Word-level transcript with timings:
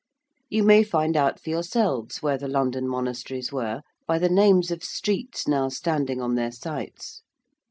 You 0.49 0.63
may 0.63 0.81
find 0.83 1.15
out 1.15 1.39
for 1.39 1.51
yourselves 1.51 2.23
where 2.23 2.39
the 2.39 2.47
London 2.47 2.87
monasteries 2.87 3.51
were, 3.53 3.83
by 4.07 4.17
the 4.17 4.29
names 4.29 4.71
of 4.71 4.83
streets 4.83 5.47
now 5.47 5.69
standing 5.69 6.19
on 6.19 6.33
their 6.33 6.51
sites. 6.51 7.21